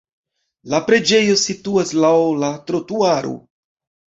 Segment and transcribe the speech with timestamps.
[0.73, 2.15] La preĝejo situas laŭ
[2.45, 3.37] la trotuaro.